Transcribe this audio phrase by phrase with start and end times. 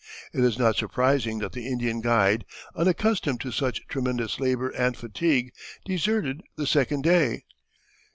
[0.33, 2.43] It is not surprising that the Indian guide,
[2.75, 5.53] unaccustomed to such tremendous labor and fatigue,
[5.85, 7.43] deserted the second day.